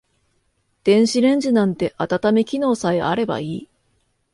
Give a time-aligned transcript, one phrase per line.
[0.83, 3.69] 電子レンジなんて温め機能さえあればいい